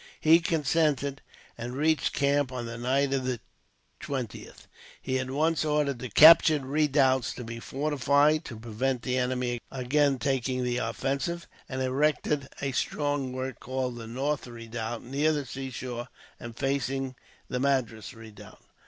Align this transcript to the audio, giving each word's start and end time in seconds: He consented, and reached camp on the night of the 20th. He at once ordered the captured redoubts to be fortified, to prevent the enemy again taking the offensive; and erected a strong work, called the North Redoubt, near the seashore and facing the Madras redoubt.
He 0.19 0.39
consented, 0.39 1.21
and 1.59 1.75
reached 1.77 2.11
camp 2.13 2.51
on 2.51 2.65
the 2.65 2.75
night 2.75 3.13
of 3.13 3.23
the 3.23 3.39
20th. 4.01 4.65
He 4.99 5.19
at 5.19 5.29
once 5.29 5.63
ordered 5.63 5.99
the 5.99 6.09
captured 6.09 6.63
redoubts 6.65 7.33
to 7.33 7.43
be 7.43 7.59
fortified, 7.59 8.43
to 8.45 8.59
prevent 8.59 9.03
the 9.03 9.19
enemy 9.19 9.61
again 9.69 10.17
taking 10.17 10.63
the 10.63 10.77
offensive; 10.77 11.45
and 11.69 11.83
erected 11.83 12.47
a 12.63 12.71
strong 12.71 13.31
work, 13.31 13.59
called 13.59 13.97
the 13.97 14.07
North 14.07 14.47
Redoubt, 14.47 15.03
near 15.03 15.31
the 15.33 15.45
seashore 15.45 16.07
and 16.39 16.57
facing 16.57 17.13
the 17.47 17.59
Madras 17.59 18.11
redoubt. 18.15 18.63